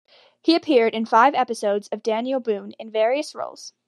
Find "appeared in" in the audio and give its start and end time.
0.55-1.05